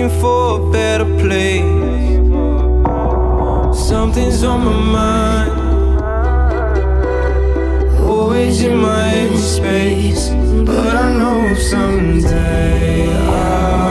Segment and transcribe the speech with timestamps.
[0.00, 1.60] looking for a better place.
[3.88, 5.52] Something's on my mind.
[8.00, 10.30] Always in my space.
[10.64, 13.89] But I know someday I'll.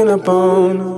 [0.00, 0.89] picking up on.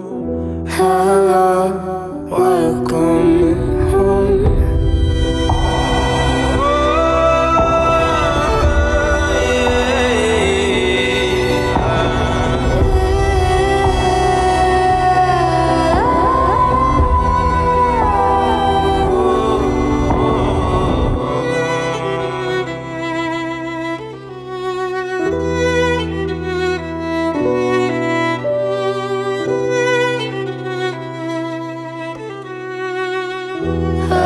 [33.64, 34.21] Oh.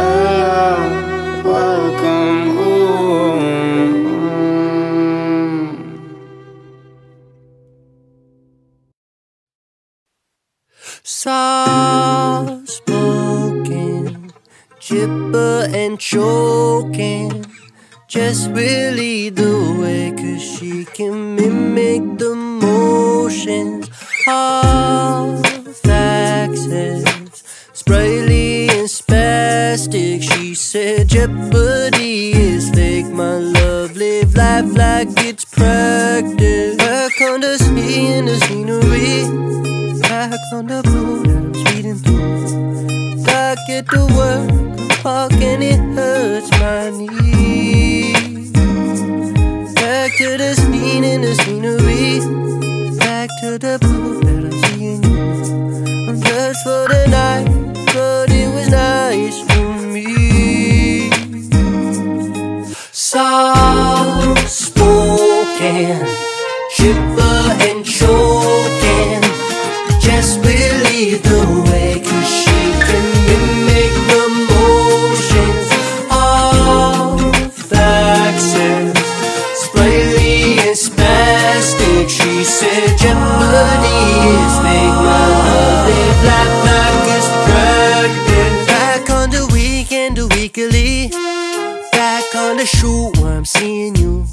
[92.97, 94.25] do I'm seeing you.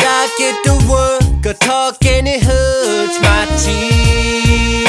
[0.00, 4.88] I get to work, I talk and it hurts my teeth.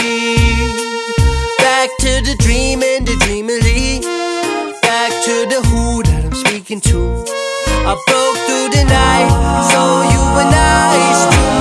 [1.59, 4.01] Back to the dream and the dreamily.
[4.81, 7.25] Back to the who that I'm speaking to.
[7.91, 9.29] I broke through the night,
[9.71, 9.81] so
[10.13, 10.69] you and I.
[11.21, 11.58] Still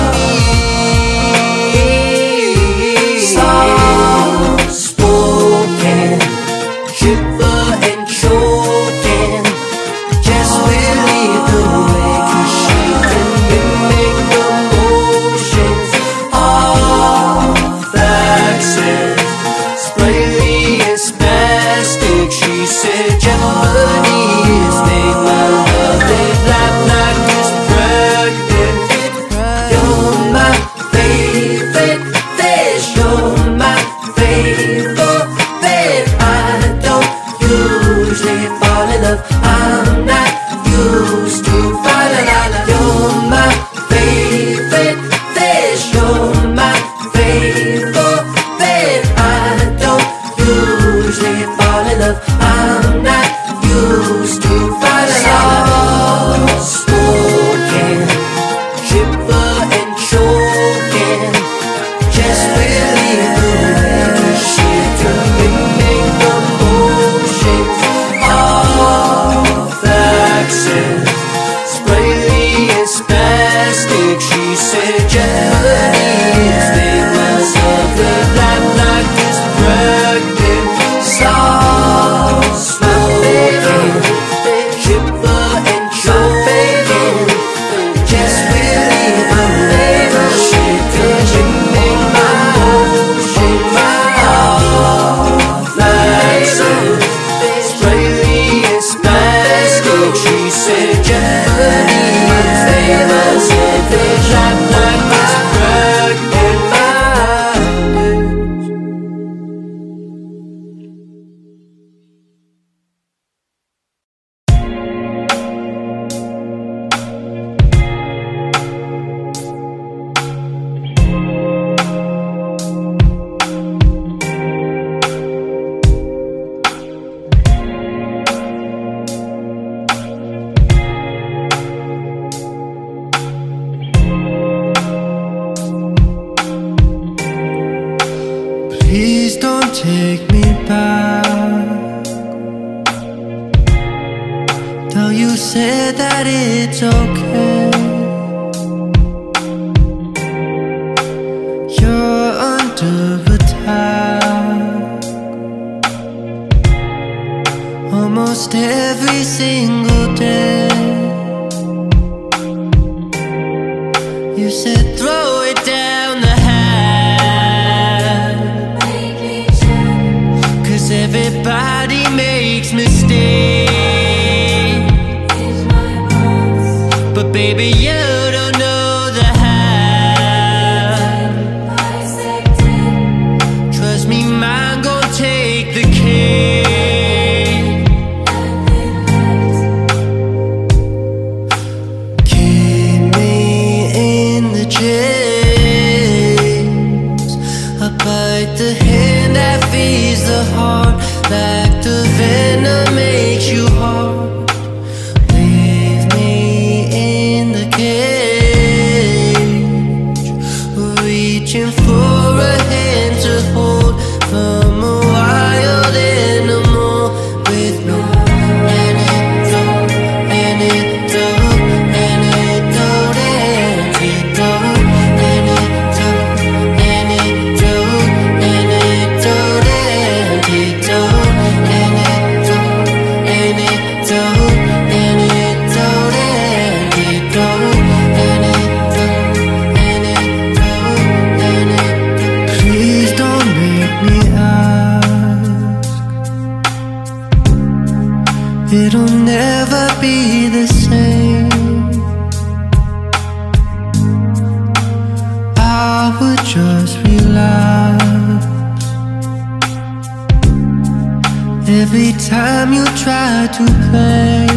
[263.57, 264.47] to play.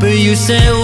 [0.00, 0.83] But you said,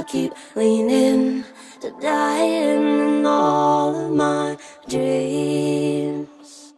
[0.00, 1.44] I keep leaning
[1.82, 4.56] to dying in all of my
[4.88, 6.72] dreams.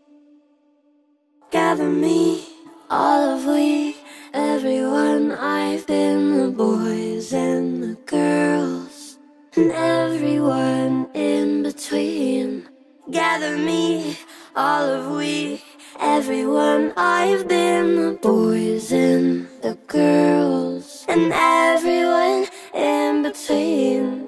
[1.52, 2.44] Gather me,
[2.90, 3.94] all of we,
[4.34, 5.30] everyone.
[5.30, 9.18] I've been the boys and the girls,
[9.54, 12.68] and everyone in between.
[13.08, 14.18] Gather me,
[14.56, 15.62] all of we,
[16.00, 16.92] everyone.
[16.96, 24.21] I've been the boys and the girls, and everyone in between.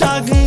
[0.00, 0.45] How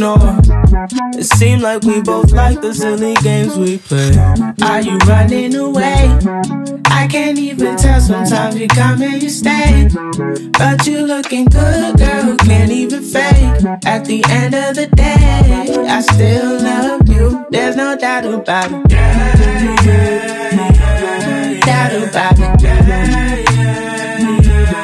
[0.00, 0.40] ignore.
[1.18, 4.16] It seems like we both like the silly games we play.
[4.62, 6.18] Are you running away?
[6.86, 8.00] I can't even tell.
[8.00, 9.88] Sometimes you come and you stay.
[10.58, 12.36] But you looking good, girl.
[12.38, 13.64] Can't even fake.
[13.84, 17.46] At the end of the day, I still love you.
[17.50, 18.92] There's no doubt about it.
[18.92, 19.36] Yeah,
[19.84, 20.30] yeah,
[20.64, 22.60] yeah, Doubt about it.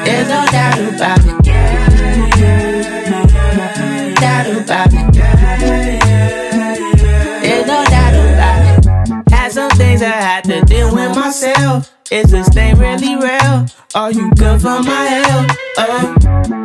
[0.04, 1.35] There's no doubt about it.
[11.26, 11.92] Myself.
[12.12, 13.66] Is this thing really real?
[13.96, 15.50] Are you good for my health?
[15.78, 16.14] Oh,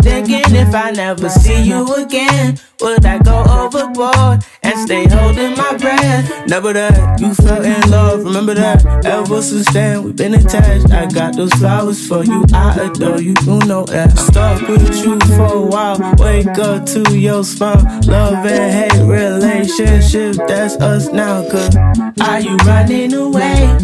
[0.03, 5.75] thinking if I never see you again, would I go overboard and stay holding my
[5.77, 6.47] breath?
[6.47, 8.85] Never that you fell in love, remember that.
[9.05, 10.91] Ever since then, we've been attached.
[10.91, 14.17] I got those flowers for you, I adore you, you know that.
[14.17, 17.83] Stuck with you for a while, wake up to your smile.
[18.05, 21.75] Love and hate relationship, that's us now, cause
[22.21, 23.77] Are you running away?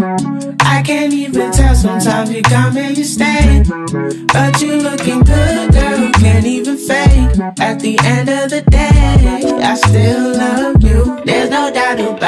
[0.78, 1.76] I can't even tell.
[1.76, 3.64] Sometimes you come and you stay.
[4.34, 6.12] But you looking good, girl.
[6.14, 7.40] Can't even fake.
[7.60, 11.22] At the end of the day, I still love you.
[11.26, 12.27] There's no doubt about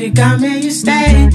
[0.00, 1.28] you got me, you stay.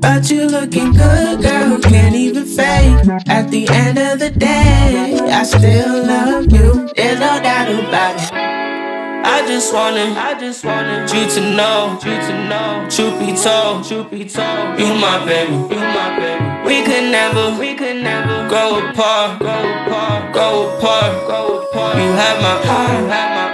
[0.00, 1.78] But you looking good, girl.
[1.80, 3.06] Can't even fake.
[3.28, 6.90] At the end of the day, I still love you.
[6.96, 8.32] There's no doubt about it.
[9.24, 12.86] I just wanted, I just wanted you to know, you to know.
[12.90, 16.66] Truth be told, truth be told, you my baby, you my baby.
[16.66, 21.96] We could never, we could never go apart, go apart, go apart, go apart.
[21.96, 23.51] You have my heart, you have my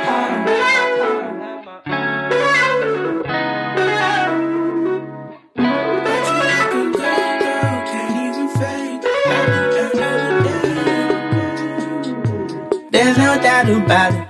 [13.66, 13.88] heart.
[13.88, 14.28] There's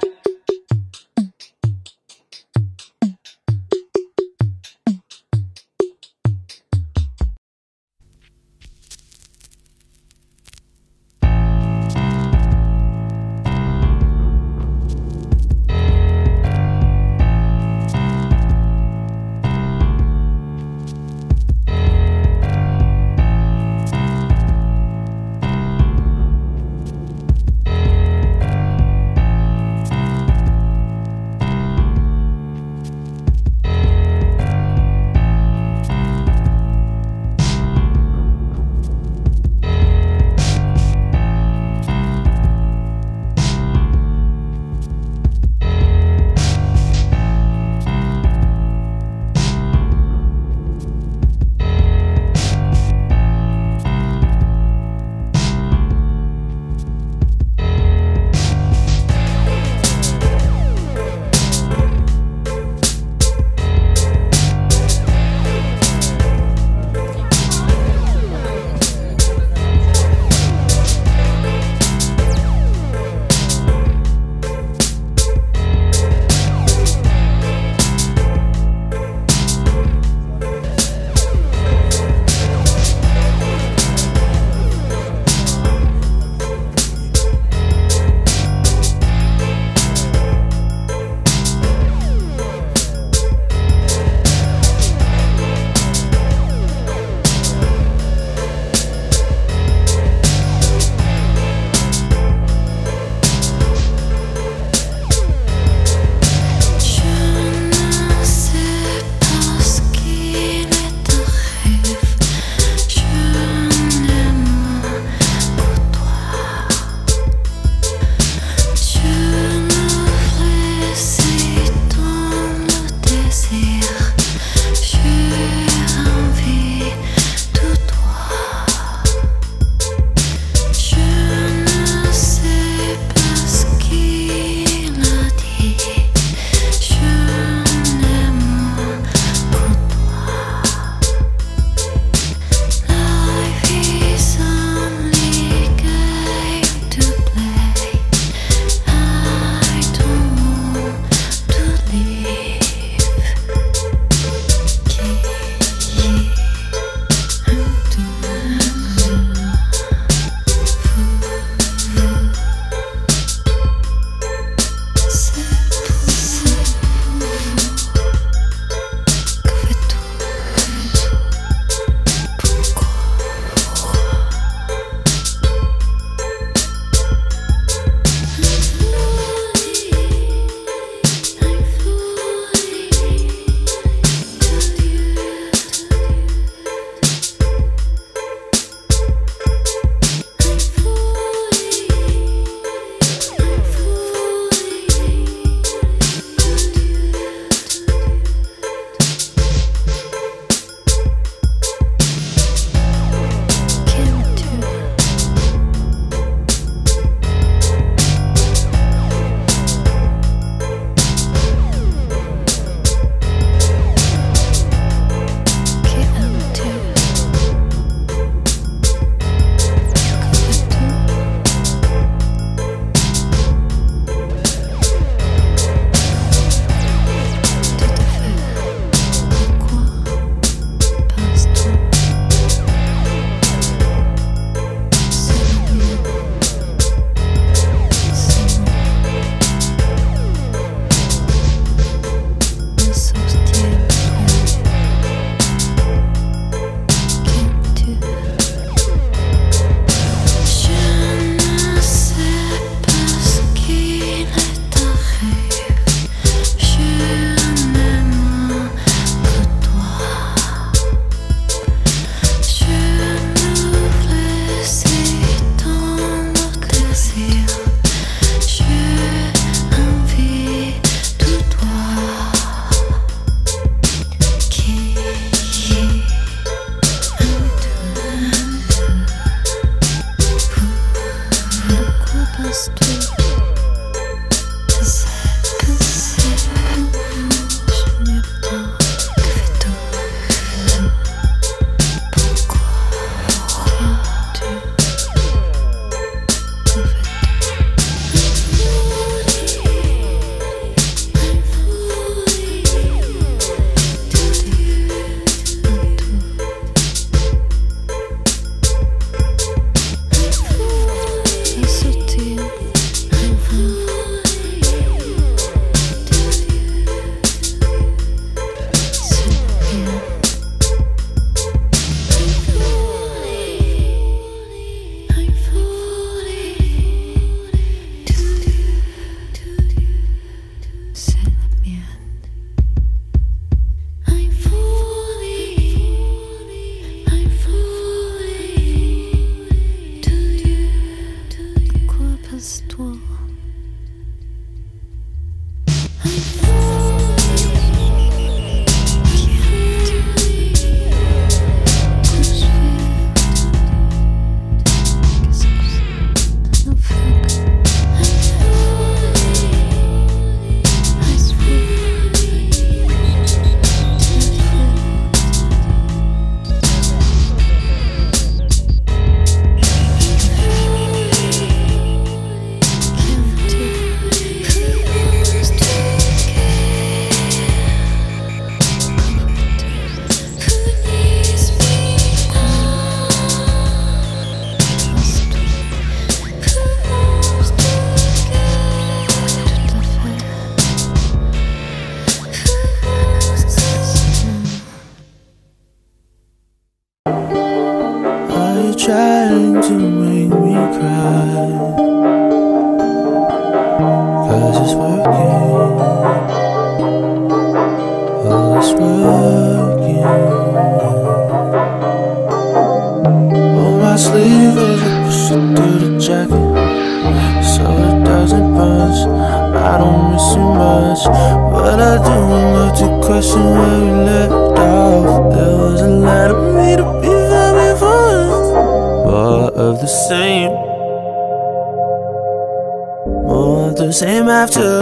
[434.29, 434.81] same after.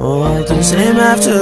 [0.00, 1.38] Oh, More of the same after.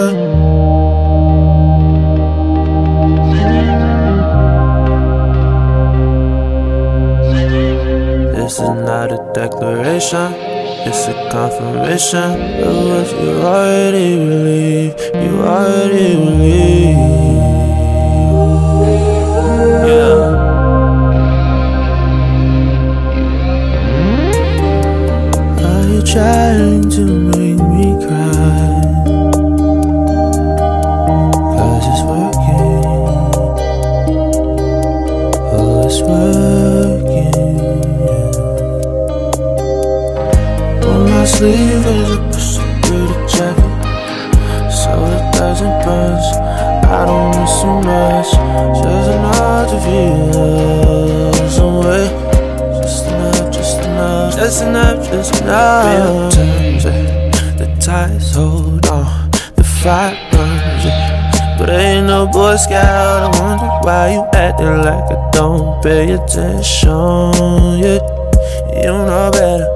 [8.37, 10.33] This is not a declaration,
[10.87, 12.31] it's a confirmation
[12.63, 14.95] of what you already believe.
[15.15, 16.97] You already believe.
[19.89, 20.45] Yeah.
[25.67, 27.16] Are you trying to
[46.89, 48.31] I don't miss so much.
[48.83, 52.07] Just enough to feel some way.
[52.83, 56.33] Just enough, just enough, just enough, just enough.
[56.35, 60.85] Times, eh, the ties hold on, the fire burns.
[60.87, 61.57] eh.
[61.59, 63.35] But ain't no Boy Scout.
[63.35, 67.81] I wonder why you acting like I don't pay attention.
[67.83, 67.99] Yeah,
[68.83, 69.76] you know better,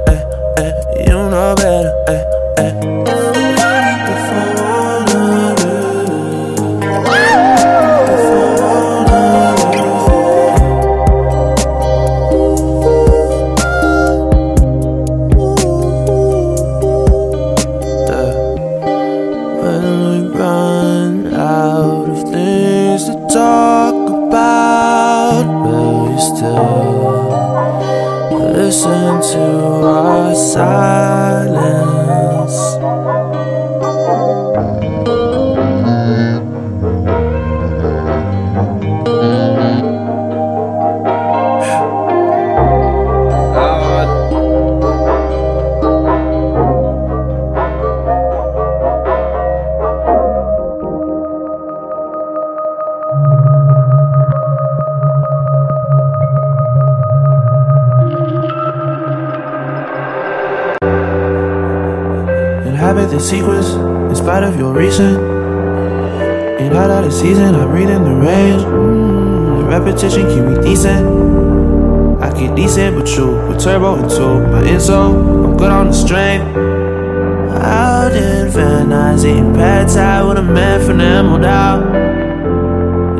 [72.40, 75.44] get decent with you, with turbo and into my insole.
[75.44, 76.40] I'm good on the strain.
[76.40, 81.82] Out in Van Nuys, eating pad thai with a man from the Emerald out.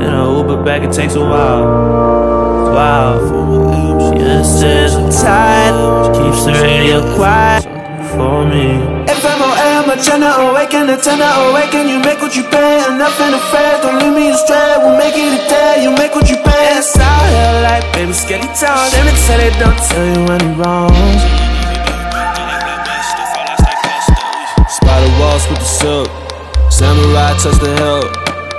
[0.01, 1.65] In a Uber back, it takes a while.
[2.73, 3.19] Wow,
[4.01, 7.65] she insists I'm tired, keeps the radio quiet
[8.15, 9.00] for me.
[9.81, 11.89] FMOL, my channel awaken, the tender awaken.
[11.89, 13.81] You make what you pay, Enough and afraid.
[13.83, 15.83] Don't leave me astray, we'll make it a day.
[15.83, 16.79] You make what you pay.
[16.79, 18.91] It's out here like baby skelly town.
[18.93, 21.23] Them they tell they don't tell you any wrongs.
[24.69, 26.09] Spider walls with the silk.
[26.71, 28.05] Samurai touch the hill.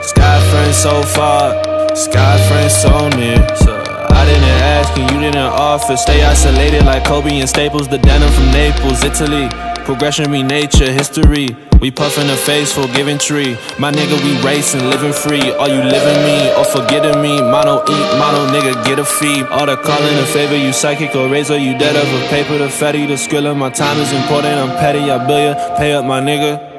[0.02, 1.54] Sky frame so far,
[1.96, 3.38] sky frame so near.
[3.58, 3.78] So
[4.10, 5.96] I didn't ask and you didn't offer.
[5.98, 7.88] Stay isolated like Kobe and Staples.
[7.88, 9.71] The denim from Naples, Italy.
[9.86, 11.48] Progression be nature, history.
[11.82, 13.58] We puffin' a face giving tree.
[13.80, 15.52] My nigga, we racing, living free.
[15.52, 17.42] Are you living me or forgetting me?
[17.42, 19.44] Mono eat, mono nigga, get a fee.
[19.46, 22.70] All the calling a favor, you psychic or razor, you dead of a paper, the
[22.70, 23.58] fatty, the skrilla.
[23.58, 26.70] My time is important, I'm petty, I bill ya, pay up my nigga.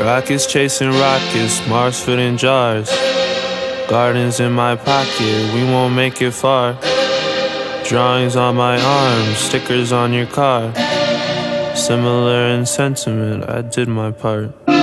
[0.00, 2.88] Rockets chasing rockets, Mars filling jars.
[3.88, 6.78] Gardens in my pocket, we won't make it far.
[7.84, 10.72] Drawings on my arm, stickers on your car.
[11.84, 14.73] Similar in sentiment, I did my part.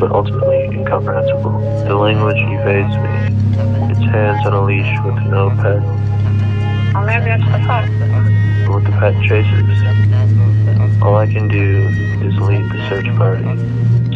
[0.00, 1.60] But ultimately incomprehensible.
[1.84, 3.92] The language evades me.
[3.92, 5.82] Its hands on a leash with no pet.
[6.96, 7.84] I'll never get to the fuck.
[8.64, 11.02] And what the pet chases.
[11.02, 11.86] All I can do
[12.26, 13.44] is lead the search party.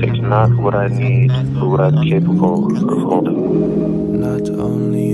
[0.00, 4.20] Takes not what I need, but what I'm capable of holding.
[4.20, 5.13] Not only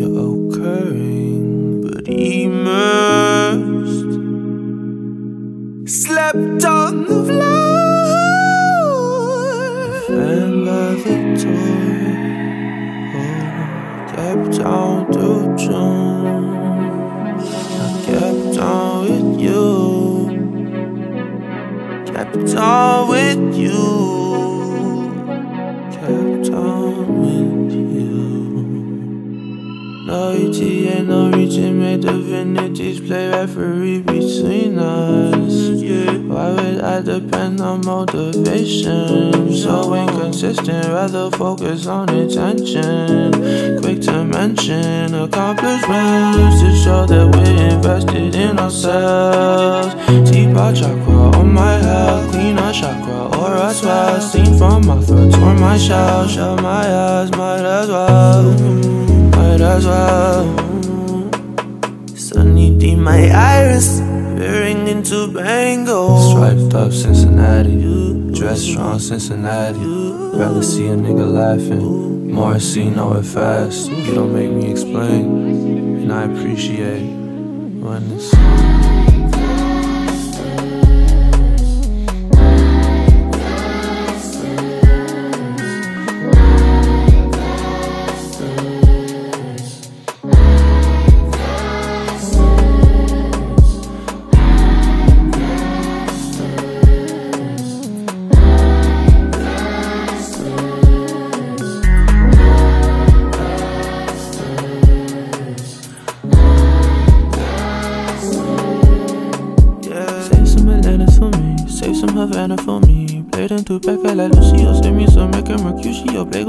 [71.70, 72.32] laughing.
[72.32, 73.90] More see, know it fast.
[73.90, 78.79] You don't make me explain, and I appreciate when it's.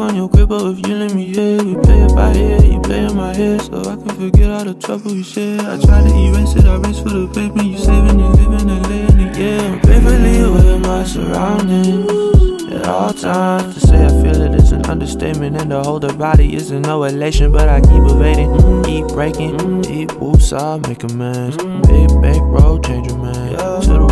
[0.01, 2.79] On your crib, but if you let me hear, we play it by ear, you
[2.81, 5.61] play in my head, so I can forget all the trouble we shared.
[5.61, 8.87] I try to erase it, I race for the paper, you saving and living and
[8.89, 9.61] laying it, yeah.
[9.61, 12.31] I'm painfully aware of my surroundings.
[12.71, 16.13] At all times, to say I feel it is an understatement, and to hold the
[16.13, 17.51] body is no elation.
[17.51, 21.57] But I keep evading, mm, keep breaking, mm, deep whoops, I'll make amends.
[21.57, 24.10] Big bankroll, change a man to the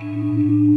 [0.00, 0.67] Through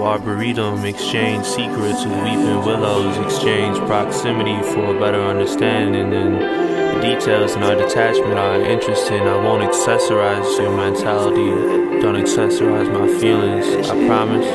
[0.00, 6.40] glances through arboretum, exchange secrets with weeping willows, exchange proximity for a better understanding, and
[6.40, 9.22] the details in our detachment are interesting.
[9.22, 14.46] I won't accessorize your mentality, don't accessorize my feelings, I promise.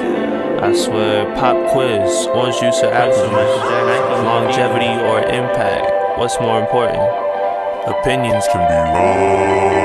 [0.61, 7.03] I swear, pop quiz, orange juice or apple juice, longevity or impact, what's more important?
[7.87, 9.84] Opinions can be wrong.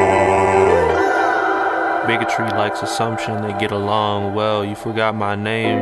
[2.07, 4.64] Bigotry likes assumption they get along well.
[4.64, 5.78] You forgot my name.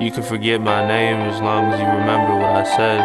[0.00, 3.00] You can forget my name as long as you remember what I said.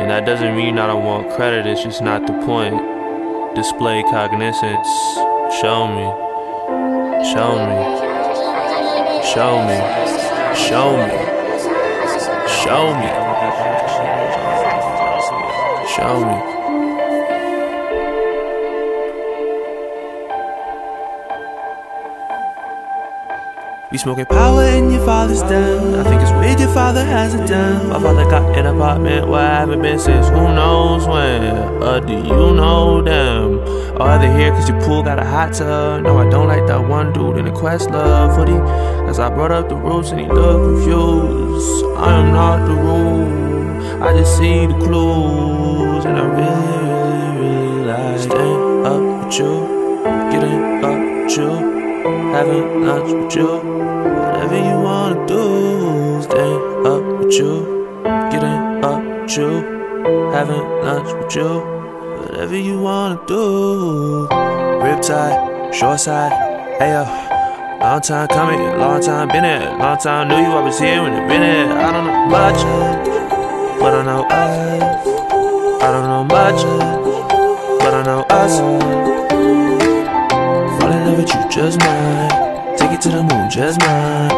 [0.00, 2.74] And that doesn't mean I don't want credit, it's just not the point.
[3.54, 4.88] Display cognizance.
[5.60, 6.06] Show me.
[7.32, 8.00] Show me.
[9.24, 9.78] Show me.
[10.56, 11.30] Show me.
[12.48, 13.10] Show me.
[15.86, 16.59] Show me.
[23.90, 25.96] We smoking power in your father's den.
[25.98, 27.88] I think it's weird your father hasn't done.
[27.88, 31.82] My father got an apartment where I haven't been since who knows when.
[31.82, 33.58] Uh, do you know them?
[34.00, 36.04] Or are they here cause your pool got a hot tub?
[36.04, 38.54] No, I don't like that one dude in the Questlove footy.
[39.10, 41.84] As I brought up the rules and he looked confused.
[41.96, 46.04] I am not the rule, I just see the clues.
[46.04, 49.66] And I really, really, really like staying up with you,
[50.30, 51.50] getting up with you,
[52.32, 53.79] having lunch with you.
[54.40, 57.52] Whatever you wanna do, staying up with you,
[58.32, 59.50] getting up with you,
[60.32, 61.60] having lunch with you.
[62.20, 64.26] Whatever you wanna do.
[64.80, 66.32] Riptide, short side,
[66.78, 67.04] hey yo.
[67.80, 71.12] Long time coming, long time been here, long time knew you, I was here when
[71.12, 71.42] it been.
[71.72, 72.62] I don't know much,
[73.78, 75.06] but I know us.
[75.82, 76.62] I don't know much,
[77.78, 78.58] but I know us.
[80.80, 82.49] Fall in love with you, just mine.
[83.00, 84.28] It to the moon, just mine.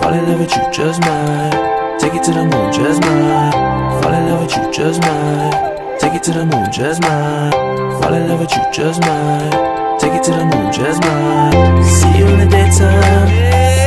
[0.00, 1.98] Fall in love with you, just mine.
[1.98, 3.52] Take it to the moon, just mine.
[4.00, 5.98] Fall in love with you, just mine.
[5.98, 7.50] Take it to the moon, just mine.
[7.50, 9.98] Fall in love with you, just mine.
[9.98, 11.82] Take it to the moon, just mine.
[11.82, 13.81] See you in the daytime.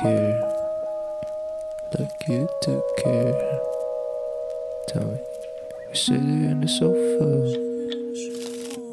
[0.00, 0.36] Care,
[1.98, 3.60] like you took care.
[4.88, 5.18] Tell me,
[5.88, 7.28] we sit sitting in the sofa,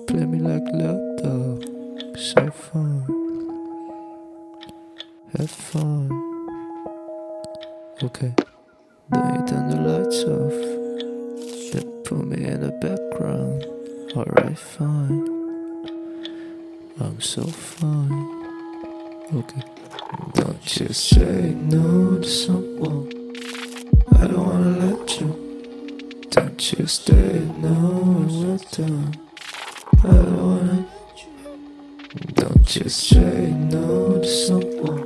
[0.07, 1.73] play me like Lotto
[2.23, 3.03] so fun.
[5.37, 6.09] Have fun.
[8.01, 8.33] Okay.
[9.09, 10.57] Then you turn the lights off.
[11.73, 13.65] Then put me in the background.
[14.15, 15.27] Alright, fine.
[16.99, 18.29] I'm so fine.
[19.33, 19.72] Okay.
[20.33, 23.09] Don't you say no to someone.
[24.19, 25.29] I don't wanna let you.
[26.29, 29.13] Don't you stay no we're done.
[30.03, 30.85] I don't wanna.
[32.33, 35.03] Don't just say no to someone.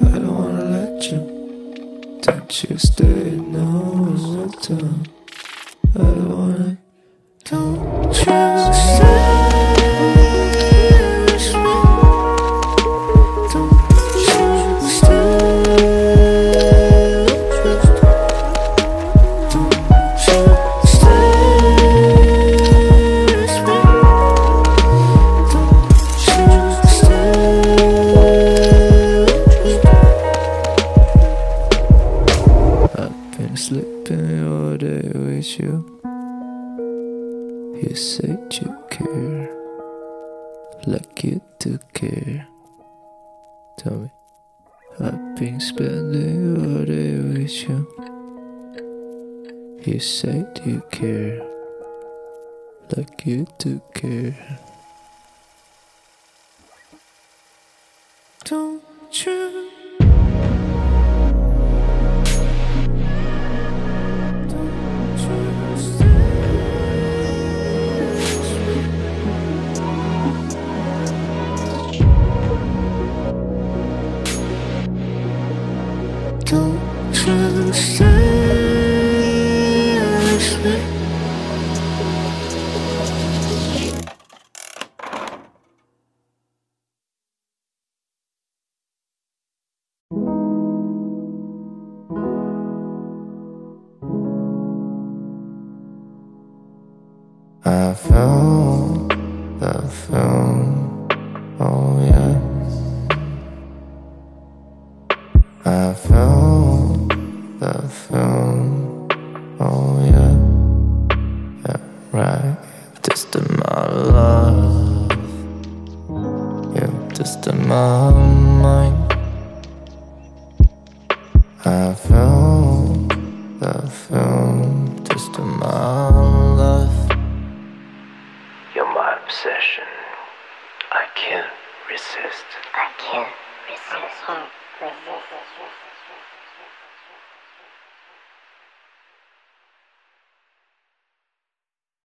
[0.00, 2.18] I don't wanna let you.
[2.22, 3.66] Don't you stay no
[4.24, 5.06] we're done.
[5.94, 6.78] I don't wanna.
[7.44, 9.23] Don't you stay
[41.66, 42.46] you care.
[43.78, 44.10] Tell me,
[45.00, 47.86] I've been spending all day with you.
[49.84, 51.42] You said you care,
[52.96, 54.36] like you do care.
[58.44, 59.43] Don't you?